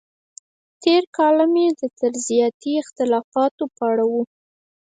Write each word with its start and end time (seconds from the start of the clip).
تېر 0.83 1.03
کالم 1.17 1.51
یې 1.61 1.69
د 1.79 1.81
نظریاتي 2.01 2.71
اختلافاتو 2.83 3.63
په 3.75 3.83
اړه 3.91 4.05
و. 4.11 4.13